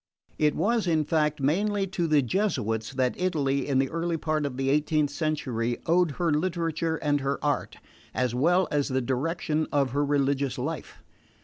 It 0.39 0.55
was 0.55 0.87
in 0.87 1.03
fact 1.05 1.39
mainly 1.39 1.85
to 1.85 2.07
the 2.07 2.23
Jesuits 2.23 2.91
that 2.95 3.13
Italy, 3.21 3.67
in 3.67 3.77
the 3.77 3.91
early 3.91 4.17
part 4.17 4.47
of 4.47 4.57
the 4.57 4.71
eighteenth 4.71 5.11
century, 5.11 5.77
owed 5.85 6.13
her 6.13 6.31
literature 6.31 6.95
and 6.95 7.21
her 7.21 7.37
art, 7.45 7.77
as 8.11 8.33
well 8.33 8.67
as 8.71 8.87
the 8.87 8.99
direction 8.99 9.67
of 9.71 9.91
her 9.91 10.03
religious 10.03 10.57
life. 10.57 11.03